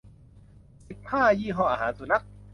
[0.87, 2.23] สิบห้า ยี่ห้ออาหารสุนัข